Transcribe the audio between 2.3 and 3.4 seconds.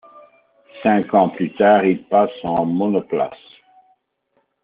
en monoplace.